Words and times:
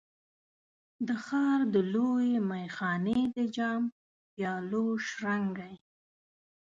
د 1.07 1.09
ښار 1.25 1.59
د 1.73 1.75
لویې 1.93 2.35
میخانې 2.51 3.19
د 3.35 3.37
جام، 3.55 3.83
پیالو 4.33 4.85
شرنګی 5.07 5.75